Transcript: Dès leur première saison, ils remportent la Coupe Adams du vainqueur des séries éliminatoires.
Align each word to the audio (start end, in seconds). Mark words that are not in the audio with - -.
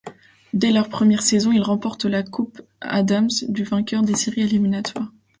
Dès 0.53 0.71
leur 0.71 0.89
première 0.89 1.21
saison, 1.21 1.51
ils 1.51 1.61
remportent 1.61 2.05
la 2.05 2.23
Coupe 2.23 2.59
Adams 2.81 3.29
du 3.49 3.61
vainqueur 3.63 4.01
des 4.01 4.15
séries 4.15 4.41
éliminatoires. 4.41 5.11